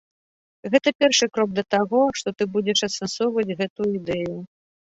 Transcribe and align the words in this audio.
Гэта 0.75 0.89
першы 1.03 1.25
крок 1.35 1.49
да 1.59 1.63
таго, 1.75 2.01
што 2.21 2.29
ты 2.41 2.49
будзеш 2.57 2.79
асэнсоўваць 2.89 3.55
гэтую 3.63 3.89
ідэю. 4.03 4.35